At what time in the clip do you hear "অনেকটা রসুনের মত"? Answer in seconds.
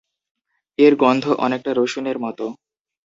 1.45-2.39